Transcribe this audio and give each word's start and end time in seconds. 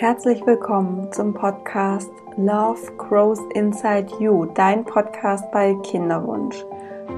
Herzlich 0.00 0.46
willkommen 0.46 1.10
zum 1.10 1.34
Podcast 1.34 2.12
Love 2.36 2.78
Grows 2.98 3.40
Inside 3.54 4.06
You, 4.20 4.44
dein 4.44 4.84
Podcast 4.84 5.50
bei 5.50 5.74
Kinderwunsch. 5.82 6.64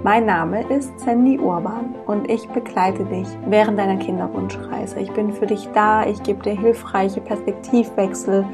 Mein 0.03 0.25
Name 0.25 0.62
ist 0.72 0.98
Sandy 0.98 1.38
Urban 1.38 1.95
und 2.07 2.30
ich 2.30 2.48
begleite 2.48 3.04
dich 3.04 3.29
während 3.45 3.79
deiner 3.79 3.98
Kinderwunschreise. 3.98 4.98
Ich 4.98 5.12
bin 5.12 5.30
für 5.30 5.46
dich 5.46 5.68
da, 5.75 6.07
ich 6.07 6.22
gebe 6.22 6.43
dir 6.43 6.58
hilfreiche 6.58 7.21
Perspektivwechsel, 7.21 8.46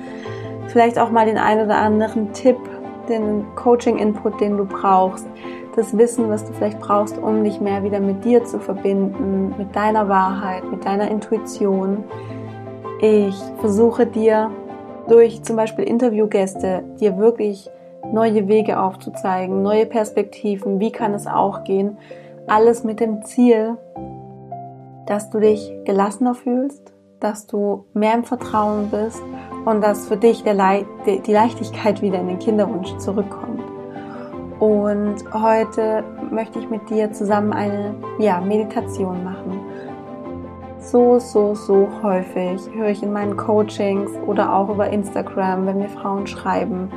vielleicht 0.67 0.99
auch 0.99 1.13
mal 1.13 1.27
den 1.27 1.39
einen 1.39 1.65
oder 1.65 1.77
anderen 1.77 2.33
Tipp, 2.33 2.59
den 3.09 3.45
Coaching-Input, 3.55 4.41
den 4.41 4.57
du 4.57 4.65
brauchst, 4.65 5.29
das 5.77 5.97
Wissen, 5.97 6.29
was 6.29 6.45
du 6.45 6.53
vielleicht 6.53 6.81
brauchst, 6.81 7.17
um 7.17 7.45
dich 7.45 7.61
mehr 7.61 7.85
wieder 7.85 8.01
mit 8.01 8.25
dir 8.25 8.45
zu 8.45 8.59
verbinden, 8.59 9.55
mit 9.57 9.77
deiner 9.77 10.09
Wahrheit, 10.09 10.69
mit 10.69 10.85
deiner 10.85 11.09
Intuition 11.09 12.03
ich 13.01 13.35
versuche 13.59 14.07
dir 14.07 14.51
durch 15.09 15.43
zum 15.43 15.57
Beispiel 15.57 15.85
Interviewgäste 15.85 16.83
dir 16.99 17.19
wirklich 17.19 17.71
neue 18.13 18.49
Wege 18.49 18.81
aufzuzeigen, 18.81 19.63
neue 19.63 19.87
Perspektiven, 19.87 20.81
wie 20.81 20.93
kann 20.93 21.15
es 21.15 21.27
auch 21.27 21.65
gehen. 21.65 21.99
Alles 22.47 22.85
mit 22.85 23.01
dem 23.01 23.25
Ziel, 23.25 23.77
dass 25.07 25.31
du 25.31 25.41
dich 25.41 25.73
gelassener 25.85 26.35
fühlst, 26.35 26.93
dass 27.21 27.47
du 27.47 27.85
mehr 27.93 28.15
im 28.15 28.25
Vertrauen 28.25 28.91
bist 28.91 29.23
und 29.65 29.83
dass 29.83 30.07
für 30.07 30.17
dich 30.17 30.45
Le 30.45 30.87
die 31.07 31.33
Leichtigkeit 31.33 32.03
wieder 32.03 32.21
in 32.21 32.29
den 32.29 32.39
Kinderwunsch 32.39 32.97
zurückkommt. 32.99 33.63
Und 34.59 35.17
heute 35.33 36.03
möchte 36.31 36.59
ich 36.59 36.71
mit 36.71 36.89
dir 36.89 37.13
zusammen 37.13 37.53
eine 37.53 37.95
ja, 38.19 38.41
Meditation 38.41 39.23
machen 39.23 39.56
so, 40.97 41.19
so, 41.19 41.55
so 41.55 41.89
häufig 42.03 42.59
höre 42.75 42.89
ich 42.89 43.03
in 43.03 43.13
meinen 43.13 43.37
Coachings 43.37 44.11
oder 44.27 44.55
auch 44.55 44.71
über 44.71 44.89
Instagram, 44.89 45.67
wenn 45.67 45.77
mir 45.77 45.91
Frauen 45.91 46.27
schreiben, 46.27 46.91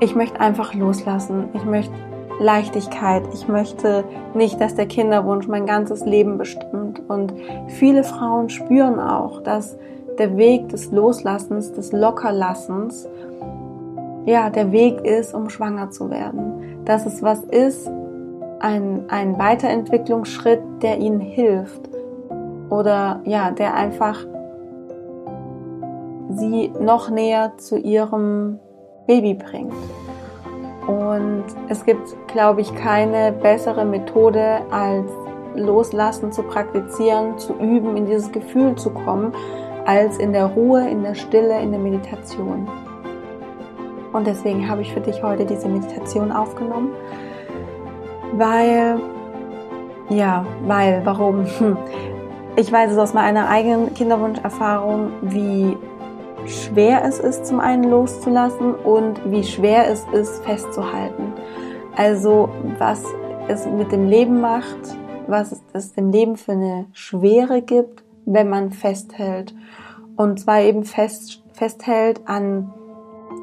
ich 0.00 0.16
möchte 0.16 0.40
einfach 0.40 0.74
loslassen, 0.74 1.44
ich 1.52 1.64
möchte 1.64 1.94
Leichtigkeit, 2.40 3.22
ich 3.32 3.46
möchte 3.46 4.02
nicht, 4.34 4.60
dass 4.60 4.74
der 4.74 4.86
Kinderwunsch 4.86 5.46
mein 5.46 5.66
ganzes 5.66 6.04
Leben 6.04 6.36
bestimmt. 6.36 7.00
Und 7.08 7.32
viele 7.68 8.02
Frauen 8.02 8.48
spüren 8.48 8.98
auch, 8.98 9.40
dass 9.42 9.76
der 10.18 10.36
Weg 10.36 10.70
des 10.70 10.90
Loslassens, 10.90 11.72
des 11.72 11.92
Lockerlassens, 11.92 13.08
ja, 14.26 14.50
der 14.50 14.72
Weg 14.72 15.04
ist, 15.04 15.32
um 15.32 15.48
schwanger 15.48 15.90
zu 15.90 16.10
werden. 16.10 16.84
Dass 16.84 17.06
es 17.06 17.22
was 17.22 17.44
ist, 17.44 17.88
ein, 18.58 19.04
ein 19.08 19.38
Weiterentwicklungsschritt, 19.38 20.60
der 20.82 20.98
ihnen 20.98 21.20
hilft 21.20 21.88
oder 22.70 23.20
ja, 23.24 23.50
der 23.50 23.74
einfach 23.74 24.24
sie 26.30 26.72
noch 26.80 27.10
näher 27.10 27.52
zu 27.56 27.78
ihrem 27.78 28.58
Baby 29.06 29.34
bringt. 29.34 29.72
Und 30.86 31.44
es 31.68 31.84
gibt, 31.84 32.16
glaube 32.28 32.60
ich, 32.60 32.74
keine 32.74 33.32
bessere 33.32 33.84
Methode 33.84 34.60
als 34.70 35.10
Loslassen 35.54 36.32
zu 36.32 36.42
praktizieren, 36.42 37.38
zu 37.38 37.54
üben, 37.54 37.96
in 37.96 38.06
dieses 38.06 38.32
Gefühl 38.32 38.74
zu 38.76 38.90
kommen, 38.90 39.32
als 39.86 40.18
in 40.18 40.32
der 40.32 40.46
Ruhe, 40.46 40.88
in 40.88 41.02
der 41.02 41.14
Stille, 41.14 41.60
in 41.60 41.72
der 41.72 41.80
Meditation. 41.80 42.68
Und 44.12 44.26
deswegen 44.26 44.68
habe 44.68 44.82
ich 44.82 44.92
für 44.92 45.00
dich 45.00 45.22
heute 45.22 45.44
diese 45.44 45.68
Meditation 45.68 46.32
aufgenommen, 46.32 46.92
weil, 48.32 48.98
ja, 50.08 50.46
weil, 50.66 51.02
warum? 51.04 51.46
Ich 52.58 52.72
weiß 52.72 52.90
es 52.90 52.98
aus 52.98 53.14
meiner 53.14 53.48
eigenen 53.48 53.94
Kinderwunscherfahrung, 53.94 55.12
wie 55.22 55.76
schwer 56.44 57.04
es 57.04 57.20
ist, 57.20 57.46
zum 57.46 57.60
einen 57.60 57.84
loszulassen 57.84 58.74
und 58.74 59.20
wie 59.30 59.44
schwer 59.44 59.88
es 59.88 60.04
ist, 60.10 60.44
festzuhalten. 60.44 61.34
Also 61.94 62.48
was 62.78 63.04
es 63.46 63.64
mit 63.64 63.92
dem 63.92 64.08
Leben 64.08 64.40
macht, 64.40 64.76
was 65.28 65.62
es 65.72 65.92
dem 65.92 66.10
Leben 66.10 66.36
für 66.36 66.50
eine 66.50 66.86
Schwere 66.92 67.62
gibt, 67.62 68.02
wenn 68.24 68.48
man 68.48 68.72
festhält. 68.72 69.54
Und 70.16 70.40
zwar 70.40 70.60
eben 70.62 70.82
fest, 70.82 71.44
festhält 71.52 72.22
an, 72.26 72.74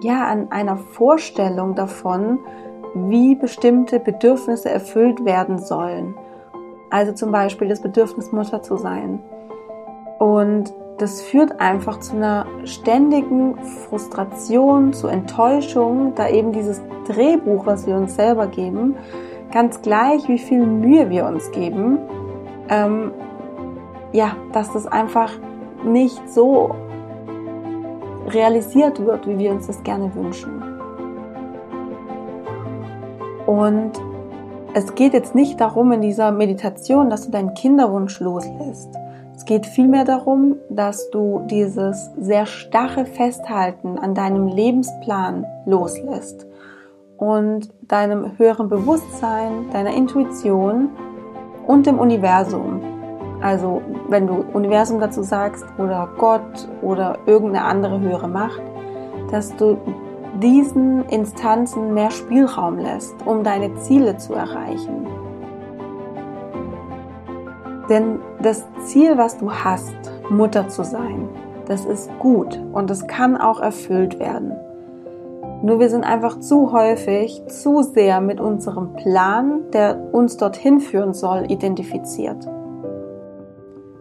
ja, 0.02 0.28
an 0.28 0.52
einer 0.52 0.76
Vorstellung 0.76 1.74
davon, 1.74 2.40
wie 2.94 3.36
bestimmte 3.36 4.02
Bedürfnisse 4.02 4.70
erfüllt 4.70 5.24
werden 5.24 5.58
sollen. 5.58 6.16
Also 6.96 7.12
zum 7.12 7.30
Beispiel 7.30 7.68
das 7.68 7.82
Bedürfnis, 7.82 8.32
Mutter 8.32 8.62
zu 8.62 8.78
sein. 8.78 9.20
Und 10.18 10.74
das 10.98 11.22
führt 11.22 11.60
einfach 11.60 12.00
zu 12.00 12.16
einer 12.16 12.46
ständigen 12.64 13.58
Frustration, 13.90 14.94
zu 14.94 15.08
Enttäuschung, 15.08 16.14
da 16.16 16.30
eben 16.30 16.54
dieses 16.54 16.82
Drehbuch, 17.06 17.66
was 17.66 17.86
wir 17.86 17.98
uns 17.98 18.16
selber 18.16 18.48
geben, 18.48 18.96
ganz 19.52 19.82
gleich, 19.82 20.26
wie 20.30 20.38
viel 20.38 20.66
Mühe 20.66 21.10
wir 21.10 21.26
uns 21.26 21.52
geben, 21.52 21.98
ähm, 22.70 23.12
ja, 24.14 24.38
dass 24.54 24.72
das 24.72 24.88
einfach 24.88 25.34
nicht 25.84 26.30
so 26.30 26.76
realisiert 28.28 29.06
wird, 29.06 29.28
wie 29.28 29.38
wir 29.38 29.52
uns 29.52 29.68
das 29.68 29.84
gerne 29.84 30.16
wünschen. 30.16 30.64
Und 33.46 33.92
es 34.76 34.94
geht 34.94 35.14
jetzt 35.14 35.36
nicht 35.36 35.62
darum 35.62 35.94
in 35.94 36.02
dieser 36.02 36.34
Meditation, 36.34 37.10
dass 37.10 37.26
du 37.26 37.32
deinen 37.32 37.54
Kinderwunsch 37.54 38.20
loslässt. 38.20 38.90
Es 39.34 39.46
geht 39.46 39.66
vielmehr 39.66 40.04
darum, 40.04 40.58
dass 40.70 41.10
du 41.12 41.44
dieses 41.50 42.12
sehr 42.18 42.46
starre 42.46 43.06
Festhalten 43.06 43.98
an 43.98 44.14
deinem 44.14 44.48
Lebensplan 44.48 45.46
loslässt 45.66 46.46
und 47.16 47.70
deinem 47.84 48.38
höheren 48.38 48.68
Bewusstsein, 48.68 49.70
deiner 49.72 49.94
Intuition 49.94 50.90
und 51.66 51.86
dem 51.86 51.98
Universum. 51.98 52.82
Also 53.42 53.82
wenn 54.10 54.28
du 54.28 54.44
Universum 54.54 55.00
dazu 55.00 55.24
sagst 55.24 55.64
oder 55.78 56.10
Gott 56.18 56.68
oder 56.82 57.20
irgendeine 57.26 57.64
andere 57.64 58.02
höhere 58.02 58.28
Macht, 58.28 58.62
dass 59.32 59.56
du 59.56 59.78
diesen 60.42 61.06
Instanzen 61.10 61.94
mehr 61.94 62.12
Spielraum 62.12 62.78
lässt, 62.78 63.16
um 63.26 63.44
deine 63.44 63.74
Ziele 63.76 64.18
zu 64.18 64.34
erreichen. 64.34 65.08
Denn 67.90 68.20
das 68.42 68.66
Ziel, 68.86 69.18
was 69.18 69.38
du 69.38 69.52
hast, 69.52 69.96
Mutter 70.30 70.68
zu 70.68 70.84
sein, 70.84 71.30
das 71.68 71.86
ist 71.86 72.10
gut 72.20 72.60
und 72.74 72.90
es 72.92 73.08
kann 73.08 73.38
auch 73.38 73.60
erfüllt 73.60 74.20
werden. 74.20 74.54
Nur 75.62 75.80
wir 75.80 75.90
sind 75.90 76.04
einfach 76.04 76.40
zu 76.40 76.72
häufig, 76.72 77.42
zu 77.48 77.82
sehr 77.82 78.22
mit 78.22 78.40
unserem 78.40 78.94
Plan, 78.94 79.64
der 79.72 80.14
uns 80.14 80.38
dorthin 80.38 80.80
führen 80.80 81.14
soll, 81.14 81.46
identifiziert. 81.50 82.48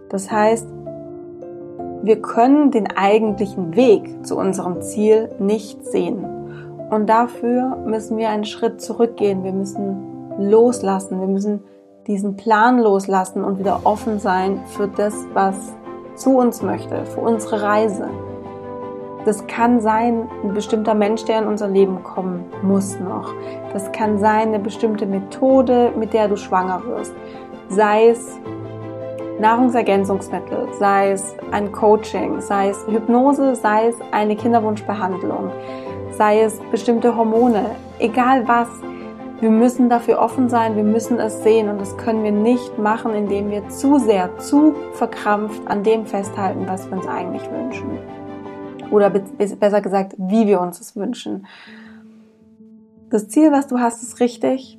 Das 0.08 0.30
heißt, 0.30 0.73
wir 2.04 2.20
können 2.20 2.70
den 2.70 2.96
eigentlichen 2.96 3.76
Weg 3.76 4.26
zu 4.26 4.36
unserem 4.36 4.82
Ziel 4.82 5.30
nicht 5.38 5.86
sehen. 5.86 6.24
Und 6.90 7.08
dafür 7.08 7.76
müssen 7.86 8.18
wir 8.18 8.28
einen 8.28 8.44
Schritt 8.44 8.82
zurückgehen. 8.82 9.42
Wir 9.42 9.52
müssen 9.52 10.36
loslassen. 10.38 11.18
Wir 11.20 11.28
müssen 11.28 11.64
diesen 12.06 12.36
Plan 12.36 12.78
loslassen 12.78 13.42
und 13.42 13.58
wieder 13.58 13.80
offen 13.84 14.18
sein 14.18 14.60
für 14.66 14.86
das, 14.86 15.14
was 15.32 15.56
zu 16.14 16.36
uns 16.36 16.62
möchte, 16.62 17.06
für 17.06 17.20
unsere 17.20 17.62
Reise. 17.62 18.10
Das 19.24 19.46
kann 19.46 19.80
sein, 19.80 20.28
ein 20.42 20.52
bestimmter 20.52 20.92
Mensch, 20.92 21.24
der 21.24 21.38
in 21.38 21.48
unser 21.48 21.68
Leben 21.68 22.02
kommen 22.02 22.44
muss 22.62 23.00
noch. 23.00 23.32
Das 23.72 23.90
kann 23.92 24.18
sein, 24.18 24.48
eine 24.48 24.58
bestimmte 24.58 25.06
Methode, 25.06 25.92
mit 25.98 26.12
der 26.12 26.28
du 26.28 26.36
schwanger 26.36 26.82
wirst. 26.86 27.14
Sei 27.70 28.08
es 28.10 28.38
Nahrungsergänzungsmittel, 29.38 30.68
sei 30.78 31.10
es 31.10 31.34
ein 31.50 31.72
Coaching, 31.72 32.40
sei 32.40 32.68
es 32.70 32.86
Hypnose, 32.86 33.56
sei 33.56 33.88
es 33.88 33.96
eine 34.12 34.36
Kinderwunschbehandlung, 34.36 35.50
sei 36.12 36.42
es 36.42 36.60
bestimmte 36.70 37.16
Hormone, 37.16 37.70
egal 37.98 38.46
was. 38.46 38.68
Wir 39.40 39.50
müssen 39.50 39.90
dafür 39.90 40.20
offen 40.20 40.48
sein, 40.48 40.76
wir 40.76 40.84
müssen 40.84 41.18
es 41.18 41.42
sehen 41.42 41.68
und 41.68 41.80
das 41.80 41.96
können 41.96 42.22
wir 42.22 42.32
nicht 42.32 42.78
machen, 42.78 43.12
indem 43.14 43.50
wir 43.50 43.68
zu 43.68 43.98
sehr, 43.98 44.38
zu 44.38 44.74
verkrampft 44.92 45.66
an 45.66 45.82
dem 45.82 46.06
festhalten, 46.06 46.66
was 46.66 46.88
wir 46.88 46.96
uns 46.96 47.06
eigentlich 47.06 47.50
wünschen. 47.50 47.98
Oder 48.90 49.10
besser 49.10 49.80
gesagt, 49.80 50.14
wie 50.18 50.46
wir 50.46 50.60
uns 50.60 50.80
es 50.80 50.94
wünschen. 50.94 51.46
Das 53.10 53.28
Ziel, 53.28 53.50
was 53.50 53.66
du 53.66 53.80
hast, 53.80 54.02
ist 54.02 54.20
richtig. 54.20 54.78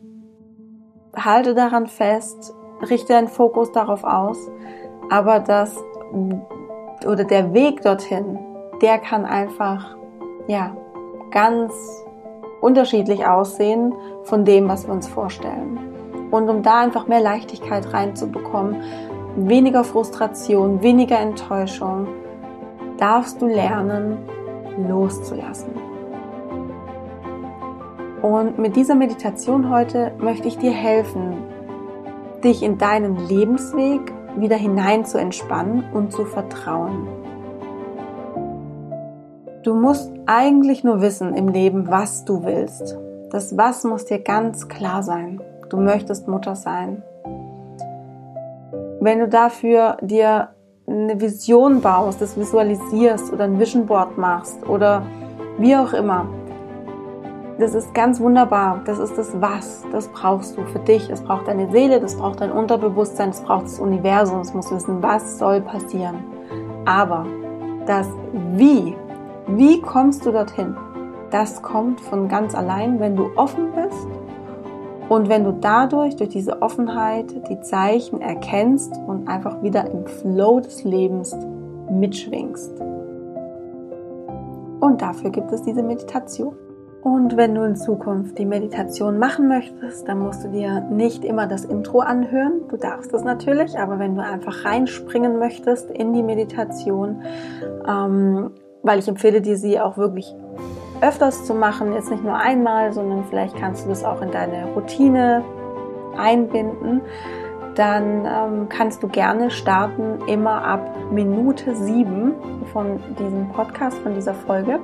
Halte 1.15 1.53
daran 1.53 1.87
fest, 1.87 2.53
richte 2.81 3.13
deinen 3.13 3.27
Fokus 3.27 3.71
darauf 3.71 4.03
aus, 4.03 4.49
aber 5.09 5.39
das 5.39 5.77
oder 7.05 7.23
der 7.23 7.53
Weg 7.53 7.81
dorthin, 7.81 8.39
der 8.81 8.97
kann 8.97 9.25
einfach 9.25 9.95
ja 10.47 10.75
ganz 11.31 11.73
unterschiedlich 12.61 13.25
aussehen 13.25 13.93
von 14.23 14.45
dem, 14.45 14.67
was 14.67 14.87
wir 14.87 14.93
uns 14.93 15.07
vorstellen. 15.07 15.79
Und 16.31 16.49
um 16.49 16.63
da 16.63 16.81
einfach 16.81 17.07
mehr 17.07 17.21
Leichtigkeit 17.21 17.93
reinzubekommen, 17.93 18.81
weniger 19.35 19.83
Frustration, 19.83 20.81
weniger 20.81 21.19
Enttäuschung, 21.19 22.07
darfst 22.97 23.41
du 23.41 23.47
lernen, 23.47 24.17
loszulassen. 24.87 25.73
Und 28.21 28.57
mit 28.57 28.75
dieser 28.75 28.95
Meditation 28.95 29.69
heute 29.69 30.13
möchte 30.17 30.47
ich 30.47 30.57
dir 30.57 30.71
helfen, 30.71 31.37
dich 32.45 32.63
in 32.63 32.77
deinen 32.77 33.27
Lebensweg 33.27 34.13
wieder 34.37 34.55
hinein 34.55 35.03
zu 35.03 35.17
entspannen 35.17 35.83
und 35.93 36.11
zu 36.11 36.25
vertrauen. 36.25 37.07
Du 39.63 39.73
musst 39.73 40.11
eigentlich 40.27 40.83
nur 40.83 41.01
wissen 41.01 41.33
im 41.33 41.47
Leben, 41.47 41.89
was 41.89 42.23
du 42.23 42.43
willst. 42.43 42.97
Das 43.31 43.57
Was 43.57 43.83
muss 43.83 44.05
dir 44.05 44.19
ganz 44.19 44.67
klar 44.67 45.01
sein. 45.01 45.41
Du 45.69 45.77
möchtest 45.77 46.27
Mutter 46.27 46.55
sein. 46.55 47.01
Wenn 48.99 49.19
du 49.19 49.27
dafür 49.27 49.97
dir 50.01 50.49
eine 50.87 51.19
Vision 51.19 51.81
baust, 51.81 52.21
das 52.21 52.37
visualisierst 52.37 53.33
oder 53.33 53.45
ein 53.45 53.59
Vision 53.59 53.87
Board 53.87 54.17
machst 54.17 54.67
oder 54.69 55.01
wie 55.57 55.75
auch 55.75 55.93
immer, 55.93 56.27
das 57.57 57.73
ist 57.73 57.93
ganz 57.93 58.19
wunderbar. 58.19 58.81
Das 58.85 58.99
ist 58.99 59.17
das 59.17 59.39
Was. 59.39 59.83
Das 59.91 60.09
brauchst 60.09 60.57
du 60.57 60.65
für 60.65 60.79
dich. 60.79 61.09
Es 61.09 61.21
braucht 61.21 61.47
deine 61.47 61.71
Seele, 61.71 62.01
das 62.01 62.17
braucht 62.17 62.41
dein 62.41 62.51
Unterbewusstsein, 62.51 63.29
es 63.29 63.41
braucht 63.41 63.65
das 63.65 63.79
Universum. 63.79 64.41
Es 64.41 64.53
muss 64.53 64.71
wissen, 64.71 65.01
was 65.01 65.39
soll 65.39 65.61
passieren. 65.61 66.17
Aber 66.85 67.25
das 67.85 68.07
Wie, 68.55 68.95
wie 69.47 69.81
kommst 69.81 70.25
du 70.25 70.31
dorthin? 70.31 70.75
Das 71.31 71.61
kommt 71.61 72.01
von 72.01 72.27
ganz 72.27 72.53
allein, 72.55 72.99
wenn 72.99 73.15
du 73.15 73.29
offen 73.35 73.71
bist 73.73 74.07
und 75.09 75.29
wenn 75.29 75.43
du 75.43 75.51
dadurch, 75.53 76.15
durch 76.15 76.29
diese 76.29 76.61
Offenheit, 76.61 77.33
die 77.49 77.59
Zeichen 77.61 78.21
erkennst 78.21 78.93
und 79.07 79.27
einfach 79.27 79.61
wieder 79.61 79.89
im 79.89 80.05
Flow 80.05 80.59
des 80.59 80.83
Lebens 80.83 81.35
mitschwingst. 81.89 82.79
Und 84.79 85.01
dafür 85.01 85.29
gibt 85.29 85.51
es 85.51 85.61
diese 85.61 85.83
Meditation. 85.83 86.55
Und 87.05 87.37
wenn 87.37 87.53
du 87.53 87.61
in 87.61 87.75
Zukunft 87.75 88.39
die 88.39 88.47
Meditation 88.47 89.19
machen 89.19 89.47
möchtest, 89.47 90.07
dann 90.07 90.17
musst 90.17 90.43
du 90.43 90.47
dir 90.47 90.81
nicht 90.89 91.23
immer 91.23 91.45
das 91.45 91.63
Intro 91.63 91.99
anhören. 91.99 92.63
Du 92.67 92.77
darfst 92.77 93.13
es 93.13 93.23
natürlich, 93.23 93.77
aber 93.77 93.99
wenn 93.99 94.15
du 94.15 94.23
einfach 94.23 94.65
reinspringen 94.65 95.37
möchtest 95.37 95.91
in 95.91 96.13
die 96.13 96.23
Meditation, 96.23 97.21
ähm, 97.87 98.49
weil 98.81 98.97
ich 98.97 99.07
empfehle 99.07 99.41
dir 99.41 99.55
sie 99.55 99.79
auch 99.79 99.97
wirklich 99.97 100.33
öfters 100.99 101.45
zu 101.45 101.53
machen, 101.53 101.93
jetzt 101.93 102.09
nicht 102.09 102.23
nur 102.23 102.37
einmal, 102.37 102.91
sondern 102.91 103.23
vielleicht 103.25 103.55
kannst 103.55 103.85
du 103.85 103.89
das 103.89 104.03
auch 104.03 104.23
in 104.23 104.31
deine 104.31 104.65
Routine 104.73 105.43
einbinden, 106.17 107.01
dann 107.75 108.25
ähm, 108.25 108.67
kannst 108.67 109.03
du 109.03 109.07
gerne 109.09 109.51
starten 109.51 110.27
immer 110.27 110.63
ab 110.63 110.81
Minute 111.11 111.75
sieben 111.75 112.33
von 112.73 112.99
diesem 113.19 113.49
Podcast, 113.49 113.95
von 113.99 114.15
dieser 114.15 114.33
Folge 114.33 114.79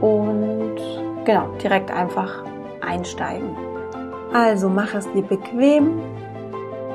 und 0.00 0.80
genau, 1.24 1.48
direkt 1.62 1.90
einfach 1.90 2.44
einsteigen. 2.80 3.56
Also 4.32 4.68
mach 4.68 4.94
es 4.94 5.10
dir 5.12 5.22
bequem, 5.22 6.00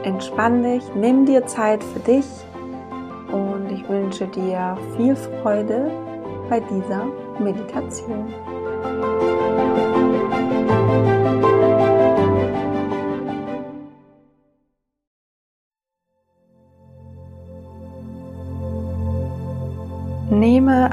entspann 0.03 0.63
dich, 0.63 0.83
nimm 0.95 1.25
dir 1.25 1.45
Zeit 1.45 1.83
für 1.83 2.00
dich 2.00 2.25
und 3.31 3.71
ich 3.71 3.88
wünsche 3.88 4.27
dir 4.27 4.77
viel 4.95 5.15
Freude 5.15 5.91
bei 6.50 6.59
dieser 6.59 7.06
Meditation. 7.39 8.33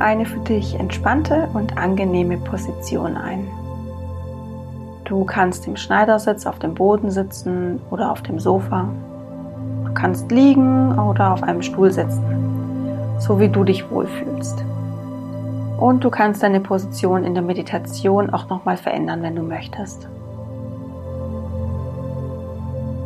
Eine 0.05 0.27
für 0.27 0.41
dich 0.41 0.79
entspannte 0.79 1.49
und 1.55 1.79
angenehme 1.79 2.37
Position 2.37 3.17
ein. 3.17 3.49
Du 5.05 5.25
kannst 5.25 5.67
im 5.67 5.77
Schneidersitz 5.77 6.47
auf 6.47 6.59
dem 6.59 6.75
Boden 6.75 7.11
sitzen 7.11 7.81
oder 7.91 8.13
auf 8.13 8.21
dem 8.21 8.39
Sofa. 8.39 8.91
Du 9.87 9.95
kannst 9.95 10.31
liegen 10.31 10.99
oder 10.99 11.33
auf 11.33 11.43
einem 11.43 11.63
Stuhl 11.63 11.91
sitzen, 11.91 12.23
so 13.19 13.41
wie 13.41 13.49
du 13.49 13.65
dich 13.65 13.91
wohlfühlst. 13.91 14.63
Und 15.79 16.05
du 16.05 16.11
kannst 16.11 16.43
deine 16.43 16.61
Position 16.61 17.25
in 17.25 17.33
der 17.33 17.43
Meditation 17.43 18.29
auch 18.29 18.51
nochmal 18.51 18.77
verändern, 18.77 19.23
wenn 19.23 19.37
du 19.37 19.43
möchtest. 19.43 20.07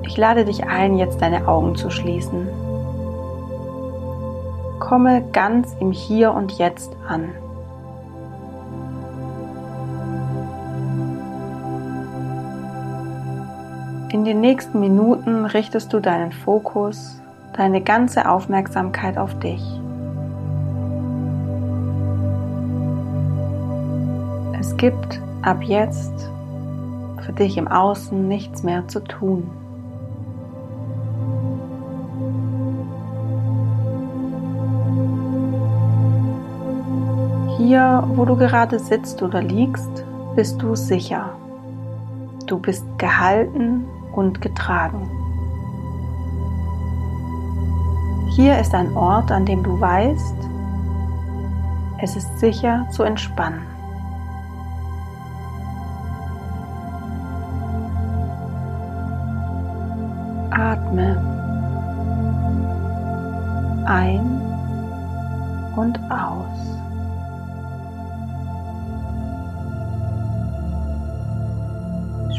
Ich 0.02 0.16
lade 0.16 0.44
dich 0.44 0.66
ein, 0.66 0.96
jetzt 0.96 1.22
deine 1.22 1.46
Augen 1.46 1.76
zu 1.76 1.90
schließen. 1.90 2.48
Komme 4.88 5.22
ganz 5.32 5.76
im 5.80 5.92
Hier 5.92 6.32
und 6.32 6.52
Jetzt 6.52 6.96
an. 7.06 7.28
In 14.10 14.24
den 14.24 14.40
nächsten 14.40 14.80
Minuten 14.80 15.44
richtest 15.44 15.92
du 15.92 16.00
deinen 16.00 16.32
Fokus, 16.32 17.20
deine 17.54 17.82
ganze 17.82 18.30
Aufmerksamkeit 18.30 19.18
auf 19.18 19.38
dich. 19.40 19.62
Es 24.58 24.74
gibt 24.78 25.20
ab 25.42 25.62
jetzt 25.64 26.30
für 27.26 27.34
dich 27.34 27.58
im 27.58 27.68
Außen 27.68 28.26
nichts 28.26 28.62
mehr 28.62 28.88
zu 28.88 29.00
tun. 29.00 29.50
Hier, 37.68 38.02
wo 38.14 38.24
du 38.24 38.34
gerade 38.34 38.78
sitzt 38.78 39.22
oder 39.22 39.42
liegst, 39.42 40.02
bist 40.34 40.62
du 40.62 40.74
sicher. 40.74 41.34
Du 42.46 42.58
bist 42.58 42.86
gehalten 42.96 43.84
und 44.14 44.40
getragen. 44.40 45.06
Hier 48.30 48.58
ist 48.58 48.74
ein 48.74 48.96
Ort, 48.96 49.30
an 49.30 49.44
dem 49.44 49.62
du 49.62 49.78
weißt, 49.78 50.34
es 52.00 52.16
ist 52.16 52.38
sicher 52.40 52.86
zu 52.90 53.02
entspannen. 53.02 53.60
Atme 60.52 61.22
ein 63.84 64.40
und 65.76 66.00
aus. 66.10 66.87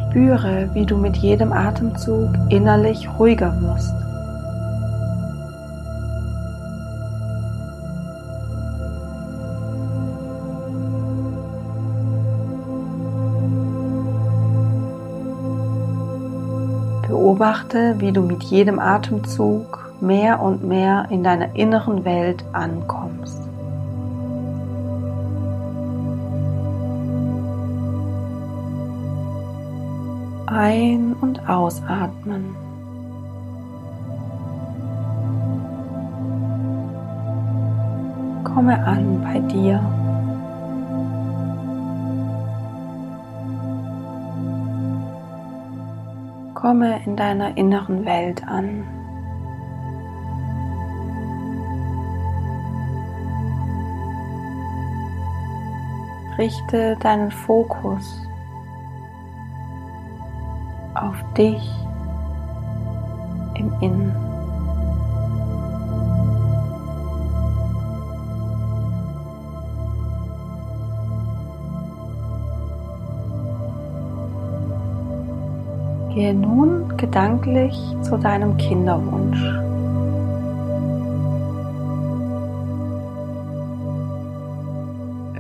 Spüre, 0.09 0.67
wie 0.73 0.87
du 0.87 0.97
mit 0.97 1.17
jedem 1.17 1.53
Atemzug 1.53 2.31
innerlich 2.49 3.07
ruhiger 3.19 3.53
wirst. 3.61 3.93
Beobachte, 17.07 17.95
wie 17.99 18.11
du 18.11 18.23
mit 18.23 18.41
jedem 18.45 18.79
Atemzug 18.79 19.93
mehr 20.01 20.41
und 20.41 20.63
mehr 20.63 21.05
in 21.11 21.23
deiner 21.23 21.55
inneren 21.55 22.03
Welt 22.03 22.43
ankommst. 22.51 22.98
Ein- 30.61 31.15
und 31.21 31.47
ausatmen. 31.47 32.53
Komme 38.43 38.77
an 38.83 39.21
bei 39.23 39.39
dir. 39.39 39.79
Komme 46.55 47.05
in 47.05 47.15
deiner 47.15 47.55
inneren 47.55 48.03
Welt 48.03 48.45
an. 48.45 48.83
Richte 56.37 56.97
deinen 56.97 57.31
Fokus 57.31 58.28
auf 61.01 61.15
dich 61.37 61.61
im 63.55 63.71
Innen. 63.81 64.15
Gehe 76.13 76.33
nun 76.33 76.97
gedanklich 76.97 77.77
zu 78.01 78.17
deinem 78.17 78.57
Kinderwunsch. 78.57 79.41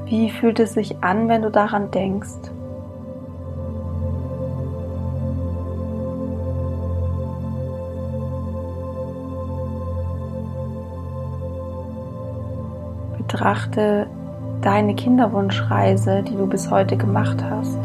Wie 0.05 0.31
fühlt 0.31 0.59
es 0.59 0.73
sich 0.73 1.03
an, 1.03 1.27
wenn 1.27 1.41
du 1.41 1.51
daran 1.51 1.91
denkst? 1.91 2.58
Betrachte 13.39 14.05
deine 14.59 14.95
Kinderwunschreise, 14.95 16.23
die 16.23 16.35
du 16.35 16.45
bis 16.45 16.69
heute 16.69 16.97
gemacht 16.97 17.41
hast. 17.41 17.77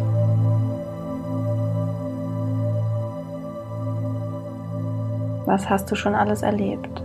Was 5.47 5.71
hast 5.71 5.89
du 5.93 5.95
schon 5.95 6.17
alles 6.17 6.43
erlebt? 6.43 7.05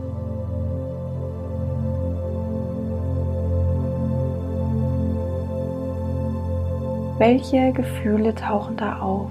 Welche 7.19 7.71
Gefühle 7.73 8.33
tauchen 8.33 8.77
da 8.77 8.97
auf? 8.97 9.29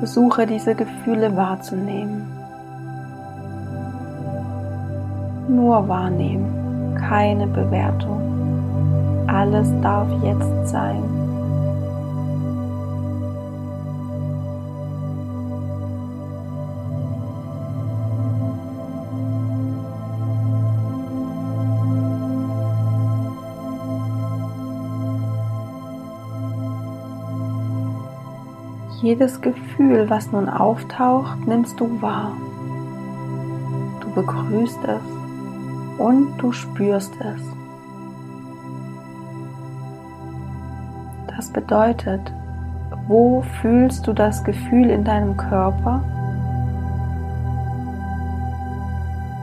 Versuche 0.00 0.46
diese 0.46 0.74
Gefühle 0.74 1.36
wahrzunehmen. 1.36 2.26
Nur 5.46 5.86
wahrnehmen, 5.88 6.94
keine 6.96 7.46
Bewertung. 7.46 9.26
Alles 9.26 9.68
darf 9.82 10.08
jetzt 10.24 10.68
sein. 10.68 11.19
Jedes 29.02 29.40
Gefühl, 29.40 30.10
was 30.10 30.30
nun 30.30 30.46
auftaucht, 30.46 31.46
nimmst 31.46 31.80
du 31.80 32.02
wahr. 32.02 32.36
Du 34.00 34.10
begrüßt 34.10 34.78
es 34.84 35.00
und 35.98 36.36
du 36.36 36.52
spürst 36.52 37.14
es. 37.18 37.42
Das 41.34 41.50
bedeutet, 41.50 42.30
wo 43.06 43.42
fühlst 43.62 44.06
du 44.06 44.12
das 44.12 44.44
Gefühl 44.44 44.90
in 44.90 45.02
deinem 45.02 45.34
Körper? 45.34 46.04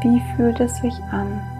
Wie 0.01 0.21
fühlt 0.35 0.59
es 0.59 0.77
sich 0.77 1.01
an? 1.09 1.56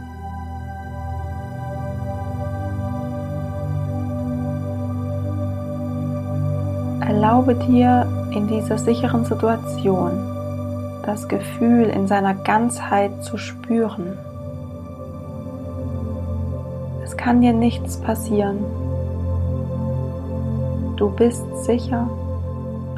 Erlaube 7.17 7.55
dir 7.55 8.05
in 8.29 8.47
dieser 8.47 8.77
sicheren 8.77 9.25
Situation 9.25 10.11
das 11.03 11.27
Gefühl 11.27 11.85
in 11.85 12.05
seiner 12.05 12.35
Ganzheit 12.35 13.23
zu 13.23 13.39
spüren. 13.39 14.19
Es 17.03 17.17
kann 17.17 17.41
dir 17.41 17.53
nichts 17.53 17.97
passieren. 17.97 18.59
Du 20.97 21.09
bist 21.09 21.43
sicher. 21.65 22.07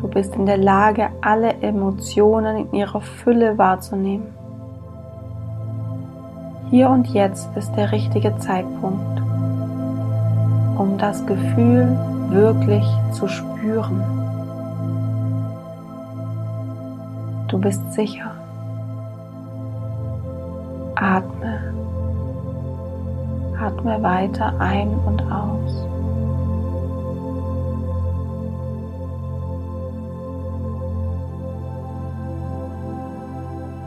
Du 0.02 0.10
bist 0.10 0.36
in 0.36 0.46
der 0.46 0.58
Lage, 0.58 1.08
alle 1.22 1.54
Emotionen 1.62 2.58
in 2.58 2.74
ihrer 2.74 3.00
Fülle 3.00 3.58
wahrzunehmen. 3.58 4.28
Hier 6.70 6.90
und 6.90 7.08
jetzt 7.08 7.56
ist 7.56 7.72
der 7.78 7.94
richtige 7.94 8.38
Zeitpunkt, 8.40 9.22
um 10.78 10.98
das 10.98 11.26
Gefühl 11.26 11.98
wirklich 12.30 12.86
zu 13.14 13.26
spüren. 13.30 13.49
Du 17.50 17.58
bist 17.58 17.92
sicher. 17.94 18.32
Atme. 20.96 21.74
Atme 23.60 24.02
weiter 24.02 24.54
ein 24.60 24.90
und 25.06 25.22
aus. 25.32 25.90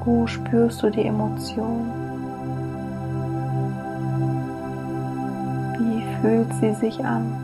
Wo 0.04 0.26
spürst 0.26 0.82
du 0.82 0.90
die 0.90 1.06
Emotion? 1.06 1.90
Wie 5.78 6.02
fühlt 6.20 6.52
sie 6.54 6.74
sich 6.74 7.04
an? 7.04 7.41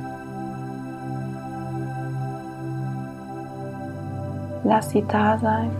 Lass 4.69 4.91
sie 4.91 5.03
da 5.09 5.39
sein. 5.39 5.71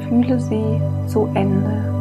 Fühle 0.00 0.38
sie 0.38 0.78
zu 1.06 1.26
Ende. 1.32 1.94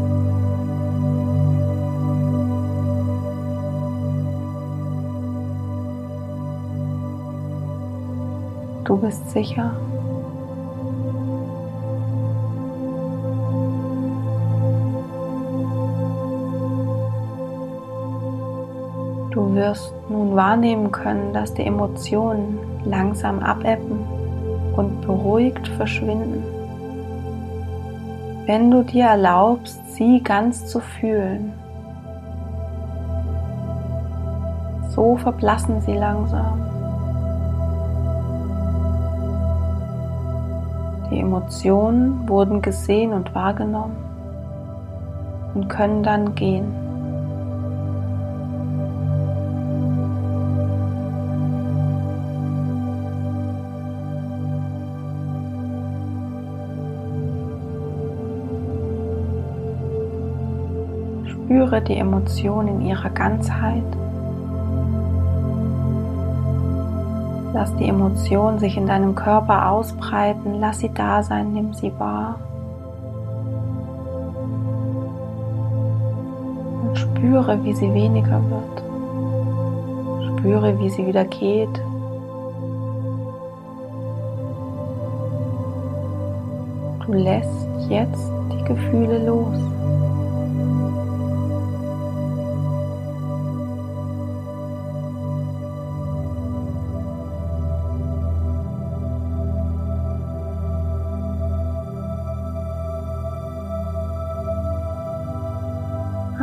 Du 8.84 8.98
bist 8.98 9.30
sicher. 9.30 9.72
Du 19.32 19.56
wirst 19.56 19.94
nun 20.10 20.36
wahrnehmen 20.36 20.92
können, 20.92 21.32
dass 21.34 21.54
die 21.54 21.64
Emotionen 21.64 22.60
langsam 22.86 23.39
abebben 23.39 24.00
und 24.75 25.01
beruhigt 25.01 25.68
verschwinden. 25.70 26.44
Wenn 28.46 28.70
du 28.70 28.84
dir 28.84 29.06
erlaubst, 29.06 29.80
sie 29.96 30.22
ganz 30.22 30.68
zu 30.68 30.80
fühlen, 30.80 31.54
so 34.89 35.18
verblassen 35.18 35.82
sie 35.82 35.94
langsam. 35.94 36.62
Die 41.10 41.20
Emotionen 41.20 42.27
wurden 42.30 42.62
gesehen 42.62 43.13
und 43.13 43.34
wahrgenommen 43.34 43.96
und 45.54 45.68
können 45.70 46.04
dann 46.04 46.36
gehen. 46.36 46.85
Spüre 61.46 61.80
die 61.80 61.96
Emotion 61.98 62.68
in 62.68 62.82
ihrer 62.82 63.12
Ganzheit. 63.12 63.84
Lass 67.54 67.75
die 67.75 67.88
Emotion 67.88 68.58
sich 68.58 68.75
in 68.78 68.88
deinem 68.88 69.14
Körper 69.14 69.70
ausbreiten. 69.70 70.56
Lass 70.60 70.80
sie 70.80 70.90
da 70.90 71.22
sein, 71.22 71.54
nimm 71.54 71.72
sie 71.75 71.92
wahr. 72.00 72.40
Und 76.82 76.98
spüre, 76.98 77.64
wie 77.64 77.75
sie 77.75 77.94
weniger 77.94 78.42
wird. 78.50 80.40
Spüre, 80.40 80.80
wie 80.80 80.90
sie 80.90 81.06
wieder 81.06 81.25
geht. 81.25 81.80
Du 87.06 87.14
lässt 87.14 87.68
jetzt 87.88 88.32
die 88.52 88.64
Gefühle 88.64 89.28
los. 89.28 89.75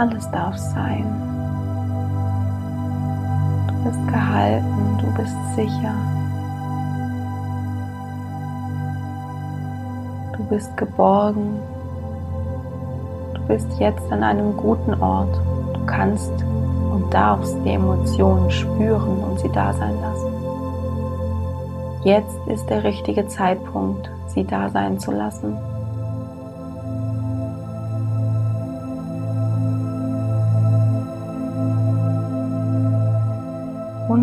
Alles 0.02 0.28
darf 0.32 0.56
sein. 0.58 1.04
Du 3.68 3.84
bist 3.84 4.08
gehalten, 4.08 4.98
du 5.00 5.06
bist 5.14 5.36
sicher. 5.54 5.94
Du 10.36 10.44
bist 10.46 10.76
geborgen. 10.76 11.60
Du 13.34 13.42
bist 13.42 13.68
jetzt 13.78 14.10
an 14.10 14.24
einem 14.24 14.56
guten 14.56 15.00
Ort. 15.00 15.40
Du 15.72 15.86
kannst 15.86 16.32
und 16.92 17.14
darfst 17.14 17.56
die 17.64 17.70
Emotionen 17.70 18.50
spüren 18.50 19.22
und 19.22 19.38
sie 19.38 19.50
da 19.50 19.72
sein 19.72 19.94
lassen. 20.00 20.32
Jetzt 22.02 22.36
ist 22.48 22.68
der 22.68 22.82
richtige 22.82 23.28
Zeitpunkt, 23.28 24.10
sie 24.26 24.42
da 24.42 24.68
sein 24.68 24.98
zu 24.98 25.12
lassen. 25.12 25.56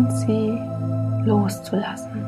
Und 0.00 0.10
sie 0.12 0.58
loszulassen. 1.26 2.24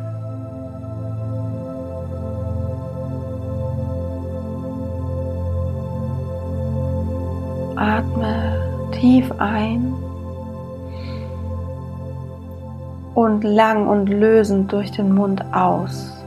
Atme 7.76 8.90
tief 8.92 9.32
ein 9.38 9.94
und 13.14 13.42
lang 13.42 13.88
und 13.88 14.06
lösend 14.08 14.70
durch 14.70 14.90
den 14.90 15.14
Mund 15.14 15.42
aus. 15.54 16.22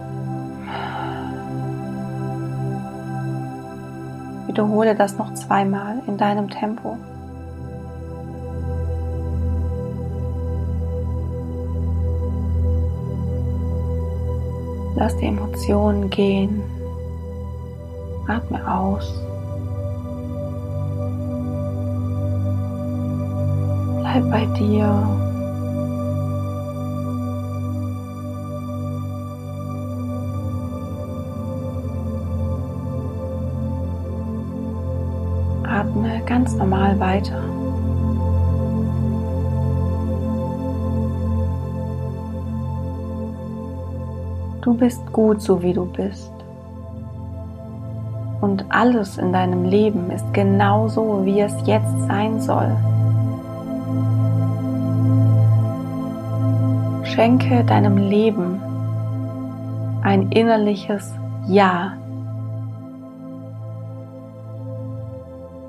Wiederhole 4.48 4.96
das 4.96 5.16
noch 5.20 5.32
zweimal 5.36 6.02
in 6.08 6.18
deinem 6.18 6.50
Tempo. 6.50 6.98
Lass 14.96 15.16
die 15.18 15.26
Emotionen 15.26 16.10
gehen. 16.10 16.64
Atme 18.28 18.60
aus. 18.72 19.22
Bleib 24.00 24.32
bei 24.32 24.46
dir. 24.58 25.26
atme 35.68 36.22
ganz 36.26 36.56
normal 36.56 37.00
weiter. 37.00 37.55
Du 44.66 44.74
bist 44.74 45.14
gut 45.14 45.44
so 45.44 45.62
wie 45.62 45.74
du 45.74 45.86
bist. 45.86 46.34
Und 48.42 48.66
alles 48.70 49.20
in 49.20 49.32
deinem 49.32 49.64
Leben 49.64 50.10
ist 50.10 50.26
genau 50.34 50.88
so, 50.88 51.24
wie 51.24 51.40
es 51.40 51.54
jetzt 51.66 52.08
sein 52.08 52.42
soll. 52.42 52.76
Schenke 57.04 57.64
deinem 57.64 57.98
Leben 57.98 58.60
ein 60.02 60.32
innerliches 60.32 61.14
Ja. 61.48 61.94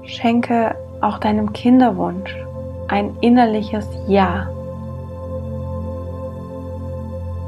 Schenke 0.05 0.75
auch 1.03 1.19
deinem 1.19 1.53
Kinderwunsch 1.53 2.35
ein 2.88 3.15
innerliches 3.21 3.87
Ja. 4.09 4.49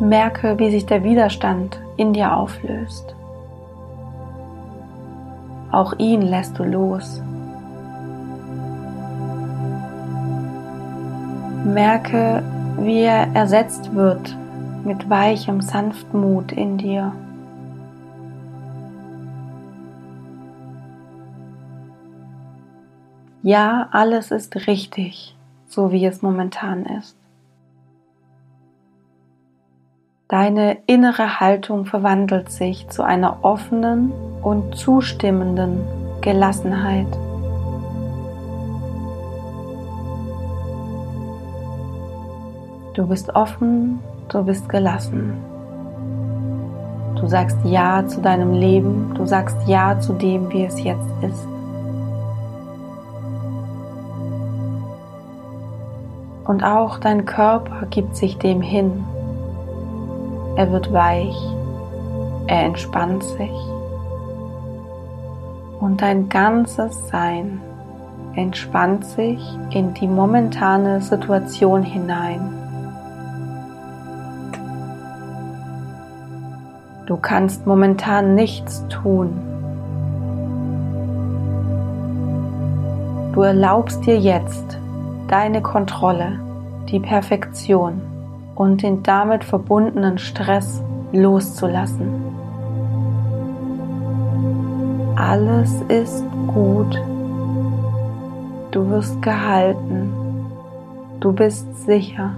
Merke, 0.00 0.56
wie 0.60 0.70
sich 0.70 0.86
der 0.86 1.02
Widerstand 1.02 1.80
in 1.96 2.12
dir 2.12 2.36
auflöst. 2.36 3.16
Auch 5.72 5.92
ihn 5.98 6.22
lässt 6.22 6.56
du 6.56 6.62
los. 6.62 7.20
Merke, 11.64 12.44
wie 12.78 13.00
er 13.00 13.34
ersetzt 13.34 13.92
wird 13.92 14.36
mit 14.84 15.10
weichem 15.10 15.60
Sanftmut 15.60 16.52
in 16.52 16.78
dir. 16.78 17.12
Ja, 23.42 23.88
alles 23.90 24.30
ist 24.30 24.68
richtig, 24.68 25.34
so 25.66 25.90
wie 25.90 26.06
es 26.06 26.22
momentan 26.22 26.86
ist. 26.86 27.17
Deine 30.28 30.76
innere 30.84 31.40
Haltung 31.40 31.86
verwandelt 31.86 32.52
sich 32.52 32.86
zu 32.90 33.02
einer 33.02 33.38
offenen 33.40 34.12
und 34.42 34.76
zustimmenden 34.76 35.80
Gelassenheit. 36.20 37.06
Du 42.92 43.06
bist 43.06 43.34
offen, 43.34 44.00
du 44.28 44.44
bist 44.44 44.68
gelassen. 44.68 45.32
Du 47.18 47.26
sagst 47.26 47.56
Ja 47.64 48.06
zu 48.06 48.20
deinem 48.20 48.52
Leben, 48.52 49.14
du 49.14 49.24
sagst 49.24 49.56
Ja 49.66 49.98
zu 49.98 50.12
dem, 50.12 50.52
wie 50.52 50.66
es 50.66 50.82
jetzt 50.82 51.10
ist. 51.22 51.46
Und 56.44 56.62
auch 56.62 56.98
dein 56.98 57.24
Körper 57.24 57.86
gibt 57.86 58.14
sich 58.14 58.36
dem 58.36 58.60
hin. 58.60 59.06
Er 60.58 60.72
wird 60.72 60.92
weich, 60.92 61.36
er 62.48 62.64
entspannt 62.64 63.22
sich 63.22 63.52
und 65.78 66.02
dein 66.02 66.28
ganzes 66.28 67.06
Sein 67.06 67.60
entspannt 68.34 69.04
sich 69.04 69.38
in 69.70 69.94
die 69.94 70.08
momentane 70.08 71.00
Situation 71.00 71.84
hinein. 71.84 72.40
Du 77.06 77.16
kannst 77.18 77.64
momentan 77.64 78.34
nichts 78.34 78.84
tun. 78.88 79.40
Du 83.32 83.42
erlaubst 83.42 84.04
dir 84.04 84.18
jetzt 84.18 84.76
deine 85.28 85.62
Kontrolle, 85.62 86.40
die 86.88 86.98
Perfektion 86.98 88.17
und 88.58 88.82
den 88.82 89.04
damit 89.04 89.44
verbundenen 89.44 90.18
Stress 90.18 90.82
loszulassen. 91.12 92.08
Alles 95.14 95.80
ist 95.88 96.24
gut. 96.48 97.00
Du 98.72 98.90
wirst 98.90 99.22
gehalten. 99.22 100.12
Du 101.20 101.32
bist 101.32 101.66
sicher. 101.86 102.34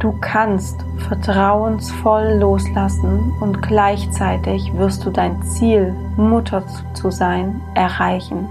Du 0.00 0.12
kannst 0.20 0.84
vertrauensvoll 1.08 2.38
loslassen 2.40 3.32
und 3.40 3.62
gleichzeitig 3.62 4.70
wirst 4.76 5.06
du 5.06 5.10
dein 5.10 5.42
Ziel, 5.44 5.94
Mutter 6.16 6.62
zu 6.92 7.10
sein, 7.10 7.60
erreichen. 7.74 8.48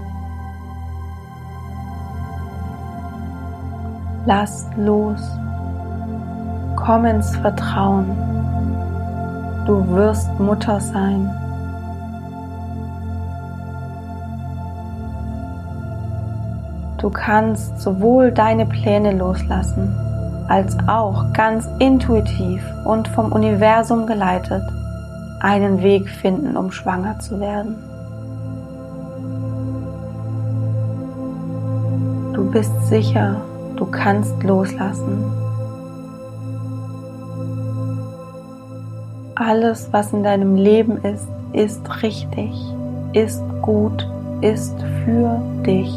Lass 4.24 4.68
los. 4.76 5.20
Komm 6.76 7.04
ins 7.06 7.34
Vertrauen. 7.36 8.16
Du 9.66 9.86
wirst 9.88 10.38
Mutter 10.38 10.80
sein. 10.80 11.30
Du 16.98 17.10
kannst 17.10 17.80
sowohl 17.80 18.30
deine 18.30 18.64
Pläne 18.64 19.10
loslassen, 19.12 19.92
als 20.48 20.76
auch 20.86 21.32
ganz 21.32 21.68
intuitiv 21.80 22.62
und 22.84 23.08
vom 23.08 23.32
Universum 23.32 24.06
geleitet 24.06 24.62
einen 25.40 25.82
Weg 25.82 26.08
finden, 26.08 26.56
um 26.56 26.70
schwanger 26.70 27.18
zu 27.18 27.40
werden. 27.40 27.74
Du 32.34 32.48
bist 32.50 32.72
sicher 32.86 33.40
Du 33.82 33.90
kannst 33.90 34.40
loslassen. 34.44 35.24
Alles, 39.34 39.92
was 39.92 40.12
in 40.12 40.22
deinem 40.22 40.54
Leben 40.54 40.98
ist, 40.98 41.26
ist 41.52 42.00
richtig, 42.00 42.52
ist 43.12 43.42
gut, 43.60 44.08
ist 44.40 44.80
für 45.04 45.42
dich. 45.66 45.92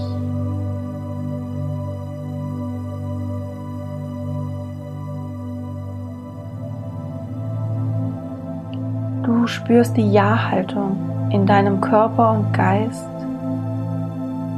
Du 9.22 9.46
spürst 9.46 9.96
die 9.96 10.12
Ja-Haltung 10.12 11.30
in 11.30 11.46
deinem 11.46 11.82
Körper 11.82 12.32
und 12.32 12.52
Geist. 12.52 13.06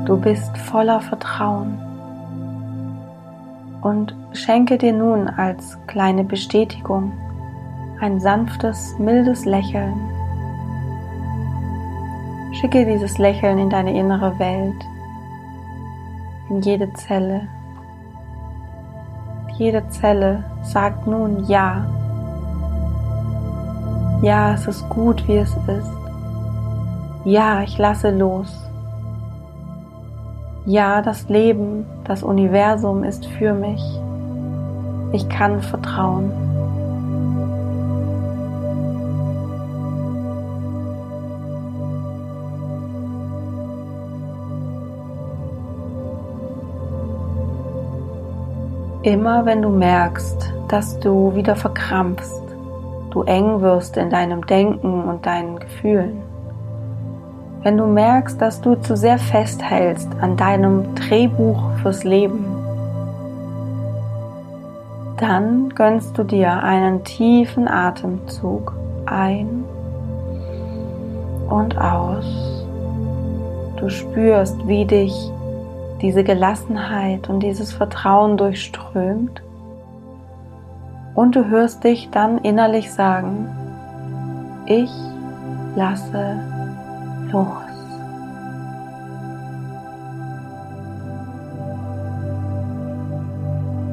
Du 0.05 0.15
bist 0.15 0.57
voller 0.59 1.01
Vertrauen 1.01 1.86
und 3.81 4.15
schenke 4.33 4.77
dir 4.77 4.93
nun 4.93 5.27
als 5.27 5.77
kleine 5.87 6.23
Bestätigung 6.23 7.11
ein 7.99 8.19
sanftes, 8.19 8.97
mildes 8.99 9.45
Lächeln. 9.45 9.99
Schicke 12.53 12.85
dieses 12.85 13.17
Lächeln 13.17 13.57
in 13.57 13.69
deine 13.69 13.97
innere 13.97 14.37
Welt, 14.39 14.85
in 16.49 16.61
jede 16.61 16.91
Zelle. 16.93 17.47
Jede 19.57 19.87
Zelle 19.89 20.43
sagt 20.61 21.07
nun 21.07 21.45
Ja 21.47 21.85
Ja, 24.21 24.53
es 24.53 24.67
ist 24.67 24.87
gut, 24.89 25.27
wie 25.27 25.37
es 25.37 25.51
ist. 25.67 25.91
Ja, 27.25 27.61
ich 27.61 27.77
lasse 27.77 28.11
los. 28.11 28.66
Ja, 30.69 31.01
das 31.01 31.29
Leben, 31.29 31.85
das 32.03 32.23
Universum 32.23 33.05
ist 33.05 33.25
für 33.25 33.53
mich. 33.53 33.81
Ich 35.13 35.29
kann 35.29 35.61
vertrauen. 35.61 36.29
Immer 49.03 49.45
wenn 49.45 49.61
du 49.61 49.69
merkst, 49.69 50.53
dass 50.67 50.99
du 50.99 51.33
wieder 51.33 51.55
verkrampfst, 51.55 52.43
du 53.11 53.21
eng 53.21 53.61
wirst 53.61 53.95
in 53.95 54.09
deinem 54.09 54.45
Denken 54.45 55.05
und 55.05 55.25
deinen 55.25 55.59
Gefühlen, 55.59 56.26
wenn 57.63 57.77
du 57.77 57.85
merkst, 57.85 58.41
dass 58.41 58.61
du 58.61 58.75
zu 58.75 58.95
sehr 58.95 59.17
festhältst 59.17 60.09
an 60.21 60.37
deinem 60.37 60.95
Drehbuch 60.95 61.71
fürs 61.81 62.03
Leben, 62.03 62.45
dann 65.17 65.69
gönnst 65.69 66.17
du 66.17 66.23
dir 66.23 66.63
einen 66.63 67.03
tiefen 67.03 67.67
Atemzug 67.67 68.73
ein 69.05 69.63
und 71.49 71.77
aus. 71.77 72.65
Du 73.77 73.89
spürst, 73.89 74.67
wie 74.67 74.85
dich 74.85 75.13
diese 76.01 76.23
Gelassenheit 76.23 77.29
und 77.29 77.41
dieses 77.41 77.73
Vertrauen 77.73 78.37
durchströmt 78.37 79.41
und 81.15 81.35
du 81.35 81.47
hörst 81.47 81.83
dich 81.83 82.09
dann 82.11 82.37
innerlich 82.37 82.91
sagen, 82.91 83.49
ich 84.67 84.91
lasse 85.75 86.37
los. 87.31 87.67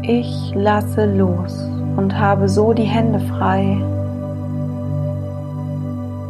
Ich 0.03 0.53
lasse 0.55 1.07
los 1.07 1.69
und 1.97 2.19
habe 2.19 2.49
so 2.49 2.73
die 2.73 2.83
Hände 2.83 3.21
frei. 3.21 3.79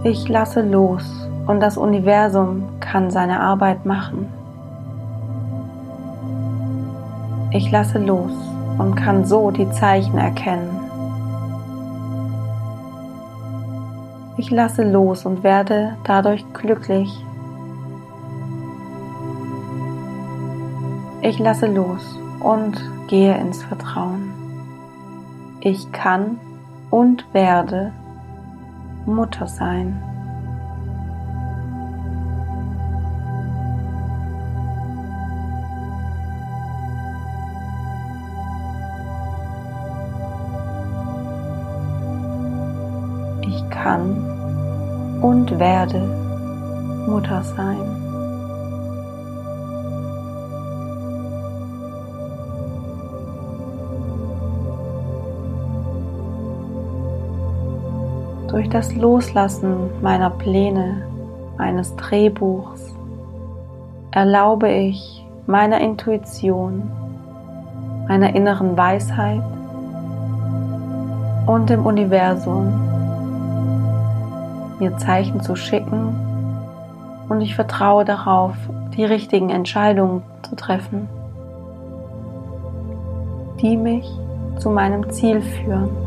Ich 0.05 0.29
lasse 0.29 0.63
los 0.63 1.05
und 1.47 1.61
das 1.61 1.77
Universum 1.77 2.63
kann 2.81 3.11
seine 3.11 3.41
Arbeit 3.41 3.85
machen. 3.85 4.29
Ich 7.51 7.71
lasse 7.71 7.99
los 7.99 8.33
und 8.79 8.95
kann 8.95 9.25
so 9.25 9.51
die 9.51 9.71
Zeichen 9.71 10.19
erkennen. 10.19 10.74
Ich 14.37 14.51
lasse 14.51 14.83
los 14.83 15.25
und 15.25 15.43
werde 15.43 15.97
dadurch 16.05 16.45
glücklich. 16.53 17.25
Ich 21.23 21.39
lasse 21.39 21.67
los 21.67 22.19
und 22.41 22.75
gehe 23.07 23.37
ins 23.39 23.63
Vertrauen. 23.63 24.33
Ich 25.61 25.91
kann 25.93 26.39
und 26.91 27.25
werde 27.33 27.93
Mutter 29.07 29.47
sein. 29.47 30.03
kann 43.85 44.24
und 45.25 45.59
werde 45.59 46.01
Mutter 47.07 47.43
sein. 47.43 47.79
Durch 58.49 58.69
das 58.69 58.95
Loslassen 58.95 59.89
meiner 60.03 60.29
Pläne, 60.29 61.07
meines 61.57 61.97
Drehbuchs, 61.97 62.95
erlaube 64.11 64.71
ich 64.71 65.25
meiner 65.47 65.81
Intuition, 65.81 66.83
meiner 68.09 68.37
inneren 68.37 68.77
Weisheit 68.77 69.43
und 71.47 71.71
dem 71.71 71.87
Universum 71.87 72.94
mir 74.81 74.97
Zeichen 74.99 75.41
zu 75.41 75.57
schicken 75.57 76.15
und 77.29 77.41
ich 77.41 77.55
vertraue 77.55 78.05
darauf, 78.05 78.55
die 78.97 79.05
richtigen 79.05 79.51
Entscheidungen 79.51 80.23
zu 80.43 80.57
treffen, 80.57 81.09
die 83.61 83.77
mich 83.77 84.07
zu 84.59 84.71
meinem 84.71 85.11
Ziel 85.11 85.41
führen. 85.41 86.04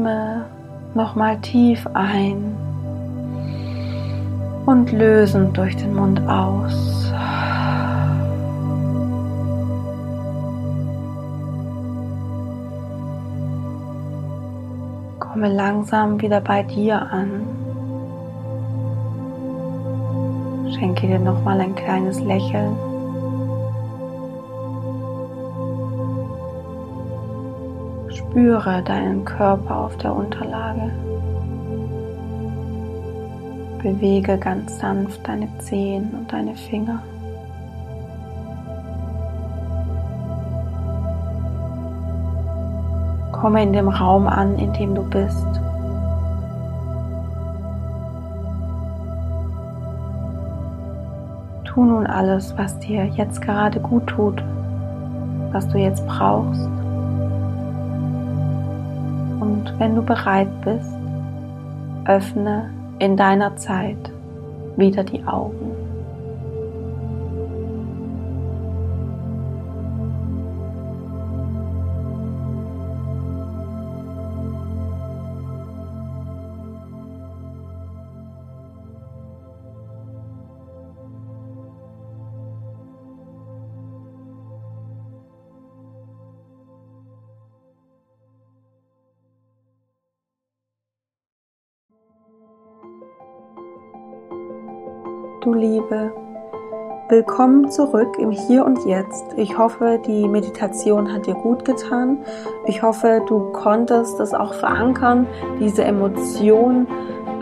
Atme 0.00 0.46
nochmal 0.94 1.36
tief 1.40 1.86
ein 1.92 2.56
und 4.64 4.90
lösend 4.92 5.56
durch 5.58 5.76
den 5.76 5.94
Mund 5.94 6.20
aus. 6.26 7.12
Komme 15.18 15.52
langsam 15.52 16.20
wieder 16.20 16.40
bei 16.40 16.62
dir 16.62 17.02
an. 17.02 17.42
Schenke 20.78 21.08
dir 21.08 21.18
nochmal 21.18 21.60
ein 21.60 21.74
kleines 21.74 22.20
Lächeln. 22.20 22.89
Spüre 28.20 28.82
deinen 28.82 29.24
Körper 29.24 29.76
auf 29.76 29.96
der 29.96 30.14
Unterlage. 30.14 30.92
Bewege 33.82 34.36
ganz 34.36 34.78
sanft 34.78 35.26
deine 35.26 35.48
Zehen 35.58 36.10
und 36.12 36.30
deine 36.30 36.54
Finger. 36.54 37.02
Komme 43.32 43.62
in 43.62 43.72
dem 43.72 43.88
Raum 43.88 44.26
an, 44.26 44.58
in 44.58 44.72
dem 44.74 44.94
du 44.94 45.02
bist. 45.02 45.46
Tu 51.64 51.84
nun 51.84 52.06
alles, 52.06 52.56
was 52.58 52.78
dir 52.80 53.06
jetzt 53.06 53.40
gerade 53.40 53.80
gut 53.80 54.06
tut, 54.06 54.44
was 55.52 55.66
du 55.68 55.78
jetzt 55.78 56.06
brauchst. 56.06 56.68
Wenn 59.80 59.94
du 59.94 60.02
bereit 60.02 60.60
bist, 60.60 60.94
öffne 62.04 62.70
in 62.98 63.16
deiner 63.16 63.56
Zeit 63.56 64.12
wieder 64.76 65.02
die 65.02 65.24
Augen. 65.24 65.69
Du 95.40 95.54
Liebe. 95.54 96.12
Willkommen 97.08 97.70
zurück 97.70 98.18
im 98.18 98.30
Hier 98.30 98.64
und 98.64 98.84
Jetzt. 98.84 99.24
Ich 99.38 99.56
hoffe, 99.56 99.98
die 100.06 100.28
Meditation 100.28 101.10
hat 101.10 101.26
dir 101.26 101.34
gut 101.34 101.64
getan. 101.64 102.18
Ich 102.66 102.82
hoffe, 102.82 103.22
du 103.26 103.50
konntest 103.52 104.20
es 104.20 104.34
auch 104.34 104.52
verankern, 104.52 105.26
diese 105.58 105.82
Emotion 105.82 106.86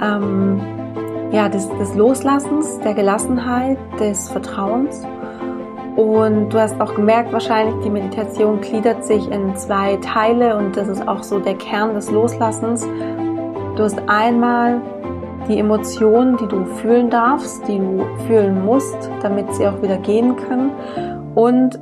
ähm, 0.01 0.61
ja, 1.33 1.49
des, 1.49 1.69
des 1.71 1.95
Loslassens, 1.97 2.79
der 2.81 2.95
Gelassenheit, 2.95 3.79
des 3.99 4.31
Vertrauens. 4.31 5.03
Und 5.97 6.51
du 6.51 6.61
hast 6.61 6.81
auch 6.81 6.95
gemerkt, 6.95 7.33
wahrscheinlich, 7.33 7.75
die 7.83 7.91
Meditation 7.91 8.61
gliedert 8.61 9.05
sich 9.05 9.29
in 9.29 9.57
zwei 9.57 9.97
Teile 9.97 10.57
und 10.57 10.77
das 10.77 10.87
ist 10.87 11.07
auch 11.09 11.25
so 11.25 11.41
der 11.41 11.57
Kern 11.57 11.95
des 11.95 12.13
Loslassens. 12.13 12.87
Du 13.75 13.83
hast 13.83 14.01
einmal 14.07 14.81
die 15.49 15.59
Emotionen, 15.59 16.37
die 16.37 16.47
du 16.47 16.65
fühlen 16.65 17.11
darfst, 17.11 17.67
die 17.67 17.79
du 17.79 18.05
fühlen 18.27 18.65
musst, 18.65 19.11
damit 19.23 19.55
sie 19.55 19.67
auch 19.67 19.83
wieder 19.83 19.99
gehen 19.99 20.37
können. 20.37 20.71
Und 21.35 21.79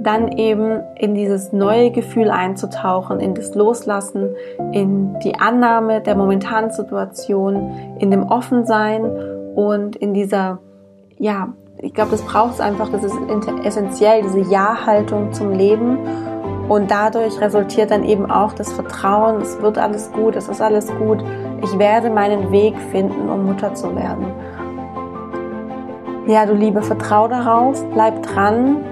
dann 0.00 0.32
eben 0.32 0.80
in 0.94 1.14
dieses 1.14 1.52
neue 1.52 1.90
Gefühl 1.90 2.30
einzutauchen, 2.30 3.20
in 3.20 3.34
das 3.34 3.54
Loslassen, 3.54 4.34
in 4.72 5.18
die 5.20 5.38
Annahme 5.38 6.00
der 6.00 6.14
momentanen 6.14 6.70
Situation, 6.70 7.72
in 7.98 8.10
dem 8.10 8.22
Offensein 8.24 9.04
und 9.54 9.96
in 9.96 10.14
dieser, 10.14 10.60
ja, 11.18 11.48
ich 11.80 11.94
glaube, 11.94 12.12
das 12.12 12.22
braucht 12.22 12.54
es 12.54 12.60
einfach, 12.60 12.88
das 12.90 13.04
ist 13.04 13.16
essentiell, 13.64 14.22
diese 14.22 14.40
Ja-Haltung 14.40 15.32
zum 15.32 15.52
Leben. 15.52 15.98
Und 16.68 16.90
dadurch 16.90 17.40
resultiert 17.40 17.90
dann 17.90 18.04
eben 18.04 18.30
auch 18.30 18.52
das 18.52 18.72
Vertrauen, 18.72 19.40
es 19.40 19.60
wird 19.62 19.78
alles 19.78 20.12
gut, 20.12 20.36
es 20.36 20.48
ist 20.48 20.60
alles 20.60 20.86
gut. 20.98 21.24
Ich 21.62 21.78
werde 21.78 22.10
meinen 22.10 22.50
Weg 22.50 22.76
finden, 22.90 23.28
um 23.28 23.46
Mutter 23.46 23.74
zu 23.74 23.94
werden. 23.94 24.26
Ja, 26.26 26.46
du 26.46 26.54
Liebe, 26.54 26.82
vertrau 26.82 27.28
darauf, 27.28 27.84
bleib 27.92 28.22
dran, 28.22 28.84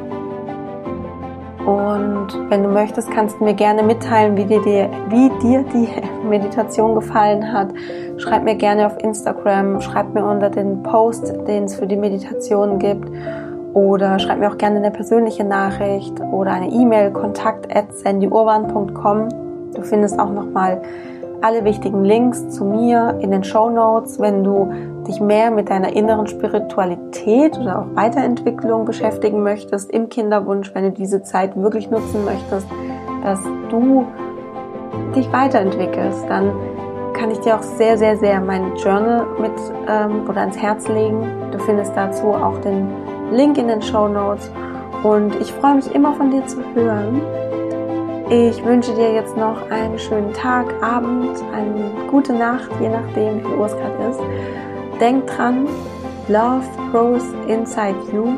und 1.67 2.29
wenn 2.49 2.63
du 2.63 2.69
möchtest, 2.69 3.11
kannst 3.11 3.41
du 3.41 3.45
mir 3.45 3.55
gerne 3.55 3.83
mitteilen, 3.83 4.37
wie 4.37 4.45
dir, 4.45 4.63
die, 4.63 4.89
wie 5.11 5.31
dir 5.41 5.65
die 5.65 5.89
Meditation 6.29 6.95
gefallen 6.95 7.53
hat. 7.53 7.71
Schreib 8.19 8.45
mir 8.45 8.55
gerne 8.55 8.87
auf 8.87 8.97
Instagram, 9.03 9.81
schreib 9.81 10.15
mir 10.15 10.25
unter 10.25 10.49
den 10.49 10.85
Post, 10.85 11.35
den 11.49 11.65
es 11.65 11.75
für 11.75 11.89
die 11.89 11.97
Meditation 11.97 12.79
gibt. 12.79 13.11
Oder 13.75 14.21
schreib 14.21 14.39
mir 14.39 14.49
auch 14.49 14.59
gerne 14.59 14.77
eine 14.77 14.93
persönliche 14.93 15.43
Nachricht 15.43 16.21
oder 16.21 16.53
eine 16.53 16.71
E-Mail, 16.71 17.11
kontakt 17.11 17.75
at 17.75 17.93
sandyurban.com. 17.99 19.29
Du 19.75 19.83
findest 19.83 20.21
auch 20.21 20.31
nochmal 20.31 20.81
alle 21.47 21.65
wichtigen 21.65 22.05
Links 22.05 22.49
zu 22.49 22.65
mir 22.65 23.21
in 23.21 23.31
den 23.31 23.45
Show 23.45 23.71
Notes, 23.71 24.19
wenn 24.19 24.43
du 24.43 24.69
dich 25.07 25.21
mehr 25.21 25.53
mit 25.53 25.71
deiner 25.71 25.95
inneren 25.95 26.27
Spiritualität 26.27 27.57
oder 27.57 27.79
auch 27.79 27.87
Weiterentwicklung 27.95 28.85
beschäftigen 28.85 29.45
möchtest 29.45 29.93
im 29.93 30.09
Kinderwunsch, 30.09 30.75
wenn 30.75 30.83
du 30.83 30.91
diese 30.91 31.23
Zeit 31.23 31.57
wirklich 31.57 31.89
nutzen 31.89 32.25
möchtest, 32.25 32.67
dass 33.23 33.39
du 33.71 34.05
dich 35.15 35.33
weiterentwickelst, 35.33 36.29
dann 36.29 36.51
kann 37.13 37.31
ich 37.31 37.39
dir 37.39 37.55
auch 37.55 37.63
sehr, 37.63 37.97
sehr, 37.97 38.17
sehr 38.17 38.41
mein 38.41 38.75
Journal 38.75 39.25
mit 39.41 39.53
ähm, 39.89 40.29
oder 40.29 40.41
ans 40.41 40.59
Herz 40.59 40.89
legen. 40.89 41.29
Du 41.53 41.61
findest 41.61 41.93
dazu 41.95 42.27
auch 42.27 42.59
den 42.59 42.89
Link 43.31 43.57
in 43.57 43.69
den 43.69 43.83
Show 43.83 44.09
Notes. 44.09 44.51
Und 45.05 45.41
ich 45.41 45.53
freue 45.53 45.77
mich 45.77 45.95
immer 45.95 46.13
von 46.15 46.33
dir 46.33 46.45
zu 46.49 46.59
hören. 46.75 47.23
Ich 48.29 48.65
wünsche 48.65 48.93
dir 48.93 49.13
jetzt 49.15 49.37
noch 49.37 49.71
einen 49.71 49.97
schönen 50.01 50.33
Tag, 50.33 50.67
Abend, 50.83 51.39
eine 51.55 51.93
gute 52.11 52.33
Nacht, 52.33 52.71
je 52.81 52.89
nachdem, 52.89 53.41
wie 53.45 53.55
Uhr 53.55 53.67
es 53.67 53.73
gerade 53.73 54.11
ist. 54.11 54.21
Denk 55.01 55.29
dran, 55.29 55.69
Love 56.27 56.65
grows 56.91 57.23
inside 57.47 57.95
you. 58.13 58.35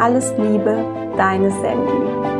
Alles 0.00 0.32
Liebe, 0.38 0.82
deine 1.18 1.50
Sandy. 1.50 2.37